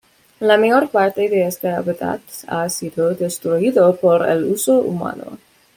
[0.39, 5.37] La mayor parte de este hábitat ha sido destruido por el uso humano.